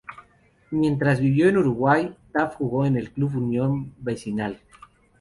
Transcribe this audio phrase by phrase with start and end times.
[0.71, 4.59] Mientras vivió en Uruguay, Tab jugó en el club Unión Vecinal.